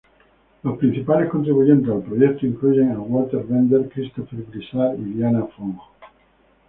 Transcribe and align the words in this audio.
Los 0.63 0.79
principales 0.79 1.29
contribuyentes 1.29 1.87
al 1.91 2.01
proyecto 2.01 2.47
incluyen 2.47 2.91
a 2.91 2.99
Walter 3.01 3.43
Bender, 3.47 3.87
Christopher 3.87 4.39
Blizzard 4.45 4.97
y 4.97 5.03
Diana 5.13 5.45
Fong. 5.55 5.77